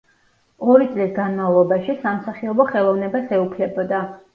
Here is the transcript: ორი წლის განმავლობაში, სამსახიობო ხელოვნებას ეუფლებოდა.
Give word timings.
ორი 0.75 0.87
წლის 0.93 1.11
განმავლობაში, 1.19 1.97
სამსახიობო 2.09 2.69
ხელოვნებას 2.77 3.41
ეუფლებოდა. 3.41 4.07